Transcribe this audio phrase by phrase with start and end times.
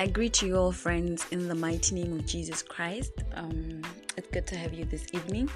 [0.00, 3.10] I greet you all, friends, in the mighty name of Jesus Christ.
[3.34, 3.82] Um,
[4.16, 5.50] it's good to have you this evening.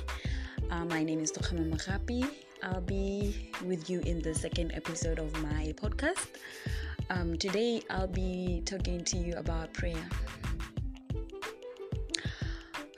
[0.68, 2.28] Uh, my name is Tokhama Magapi.
[2.60, 6.26] I'll be with you in the second episode of my podcast.
[7.08, 10.08] Um, today, I'll be talking to you about prayer.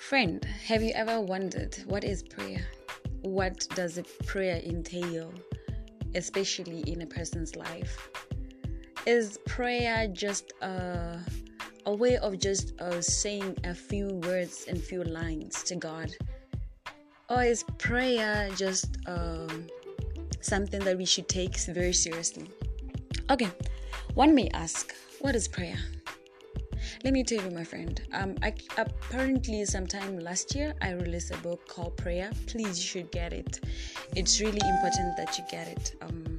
[0.00, 2.66] Friend, have you ever wondered what is prayer?
[3.20, 5.30] What does a prayer entail,
[6.14, 8.23] especially in a person's life?
[9.06, 11.20] Is prayer just a,
[11.86, 16.10] a way of just uh, saying a few words and few lines to God?
[17.28, 19.66] Or is prayer just um,
[20.40, 22.48] something that we should take very seriously?
[23.30, 23.50] Okay,
[24.14, 25.78] one may ask, what is prayer?
[27.02, 28.00] Let me tell you, my friend.
[28.12, 32.30] Um, I, apparently, sometime last year, I released a book called Prayer.
[32.46, 33.60] Please, you should get it.
[34.16, 35.94] It's really important that you get it.
[36.00, 36.33] Um,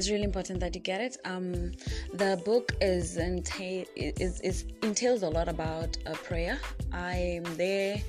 [0.00, 1.18] it's really important that you get it.
[1.26, 1.72] Um,
[2.14, 6.58] the book is, entail, is, is entails a lot about prayer.
[6.90, 8.00] I'm there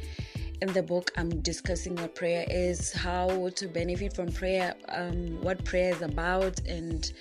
[0.61, 1.11] in the book.
[1.17, 6.61] I'm discussing what prayer is, how to benefit from prayer, um, what prayer is about,
[6.61, 7.11] and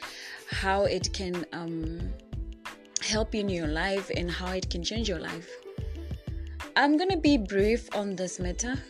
[0.48, 2.12] how it can um,
[3.03, 5.50] help you in your life and how it can change your life.
[6.77, 8.81] I'm gonna be brief on this matter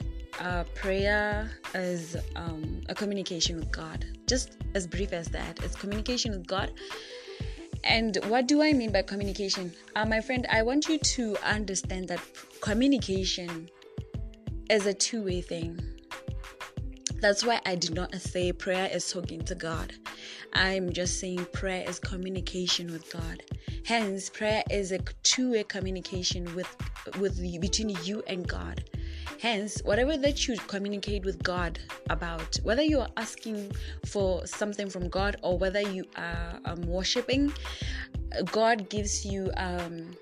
[0.40, 4.04] uh, prayer is um, a communication with God.
[4.26, 6.72] Just as brief as that, it's communication with God.
[7.84, 9.72] And what do I mean by communication?
[9.96, 12.20] Uh, my friend, I want you to understand that
[12.60, 13.68] communication
[14.68, 15.80] is a two way thing.
[17.20, 19.92] That's why I did not say prayer is talking to God.
[20.54, 23.42] I'm just saying prayer is communication with God.
[23.84, 26.68] Hence, prayer is a two-way communication with
[27.18, 28.84] with between you and God.
[29.40, 31.78] Hence, whatever that you communicate with God
[32.10, 33.72] about, whether you are asking
[34.04, 37.50] for something from God or whether you are um, worshiping,
[38.52, 40.14] God gives you um,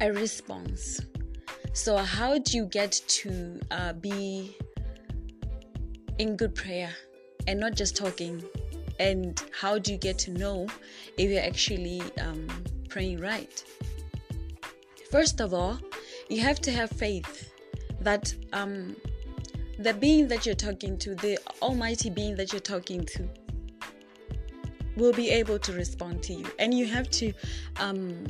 [0.00, 1.00] a response.
[1.72, 4.56] So, how do you get to uh, be
[6.18, 6.90] in good prayer
[7.48, 8.44] and not just talking?
[9.00, 10.68] And how do you get to know
[11.18, 12.46] if you're actually um,
[12.88, 13.64] praying right?
[15.10, 15.80] First of all,
[16.28, 17.52] you have to have faith
[18.06, 18.96] that um,
[19.80, 23.28] the being that you're talking to, the almighty being that you're talking to,
[24.96, 26.46] will be able to respond to you.
[26.60, 27.32] And you have to
[27.78, 28.26] um,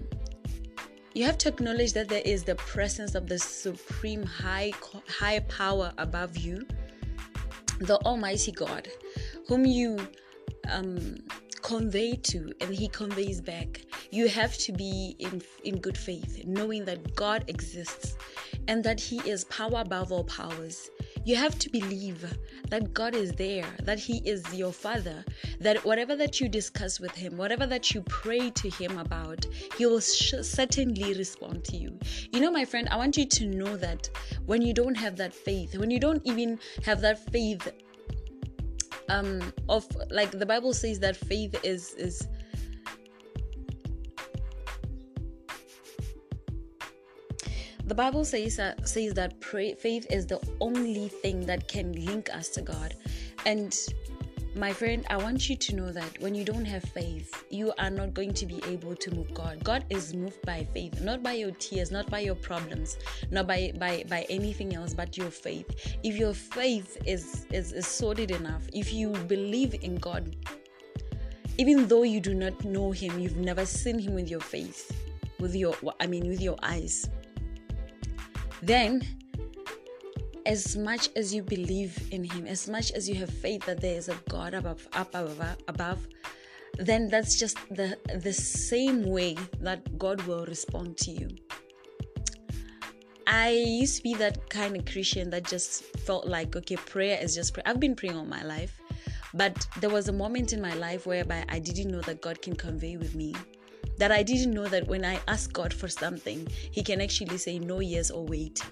[1.14, 4.72] you have to acknowledge that there is the presence of the supreme high
[5.08, 6.66] high power above you,
[7.78, 8.88] the Almighty God,
[9.46, 9.98] whom you
[10.70, 11.16] um,
[11.62, 13.82] convey to and he conveys back
[14.12, 18.16] you have to be in in good faith knowing that god exists
[18.68, 20.90] and that he is power above all powers.
[21.24, 22.24] You have to believe
[22.70, 25.24] that god is there that he is your father
[25.60, 29.46] that whatever that you discuss with him whatever that you pray to him about
[29.76, 31.96] he will sh- certainly respond to you.
[32.32, 34.10] You know my friend i want you to know that
[34.46, 37.72] when you don't have that faith when you don't even have that faith
[39.08, 42.26] um of like the bible says that faith is is
[47.86, 52.28] the bible says that says that pray, faith is the only thing that can link
[52.34, 52.94] us to god
[53.44, 53.88] and
[54.56, 57.90] my friend, I want you to know that when you don't have faith, you are
[57.90, 59.62] not going to be able to move God.
[59.62, 62.96] God is moved by faith, not by your tears, not by your problems,
[63.30, 65.98] not by by, by anything else but your faith.
[66.02, 70.34] If your faith is, is, is solid enough, if you believe in God,
[71.58, 74.90] even though you do not know him, you've never seen him with your face,
[75.38, 77.10] with your I mean with your eyes,
[78.62, 79.02] then
[80.46, 83.96] as much as you believe in him as much as you have faith that there
[83.96, 86.06] is a god above up above, above
[86.78, 91.28] then that's just the the same way that god will respond to you.
[93.26, 97.34] I used to be that kind of christian that just felt like okay prayer is
[97.34, 98.80] just prayer i've been praying all my life
[99.34, 102.54] but there was a moment in my life whereby i didn't know that god can
[102.54, 103.34] convey with me
[103.98, 107.58] that i didn't know that when i ask god for something he can actually say
[107.58, 108.62] no yes or wait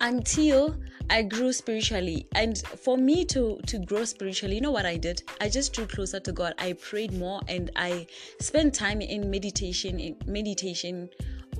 [0.00, 0.76] until
[1.08, 2.26] I grew spiritually.
[2.32, 5.22] And for me to to grow spiritually, you know what I did?
[5.40, 6.54] I just drew closer to God.
[6.58, 8.06] I prayed more and I
[8.40, 11.08] spent time in meditation in meditation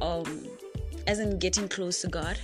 [0.01, 0.47] um
[1.07, 2.39] as in getting close to God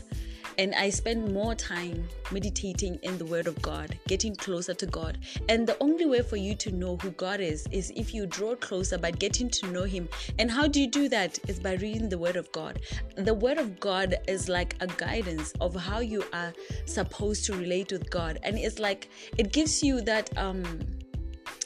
[0.58, 5.18] and I spend more time meditating in the Word of God, getting closer to God.
[5.48, 8.54] And the only way for you to know who God is is if you draw
[8.56, 10.08] closer by getting to know Him.
[10.38, 11.38] And how do you do that?
[11.48, 12.80] Is by reading the Word of God.
[13.16, 16.52] The Word of God is like a guidance of how you are
[16.86, 19.08] supposed to relate with God, and it's like
[19.38, 20.80] it gives you that um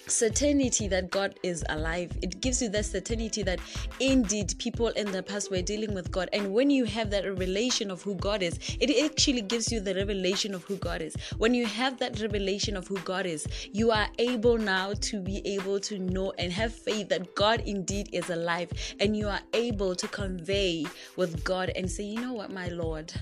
[0.06, 2.12] certainty that God is alive.
[2.23, 3.61] It gives you that certainty that
[4.00, 6.29] indeed people in the past were dealing with God.
[6.32, 9.94] And when you have that revelation of who God is, it actually gives you the
[9.94, 11.17] revelation of who God is.
[11.38, 15.47] When you have that revelation of who God is, you are able now to be
[15.47, 18.70] able to know and have faith that God indeed is alive.
[19.00, 20.87] And you are able to convey
[21.17, 23.12] with God and say, you know what, my Lord,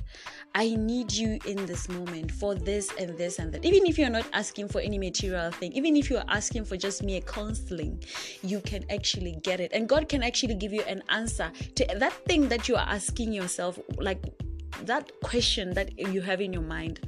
[0.54, 3.64] I need you in this moment for this and this and that.
[3.64, 7.04] Even if you're not asking for any material thing, even if you're asking for just
[7.04, 8.02] mere counseling,
[8.42, 9.70] you can actually get it.
[9.72, 13.32] And God can actually give you an answer to that thing that you are asking
[13.32, 14.20] yourself, like
[14.82, 17.00] that question that you have in your mind.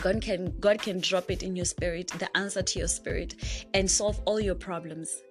[0.00, 3.34] God can God can drop it in your spirit, the answer to your spirit,
[3.74, 5.22] and solve all your problems.